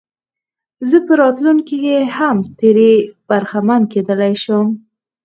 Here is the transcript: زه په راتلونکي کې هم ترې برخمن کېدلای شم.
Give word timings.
زه 0.89 0.97
په 1.07 1.13
راتلونکي 1.21 1.75
کې 1.83 1.95
هم 2.17 2.37
ترې 2.59 2.91
برخمن 3.29 3.81
کېدلای 3.93 4.33
شم. 4.43 4.67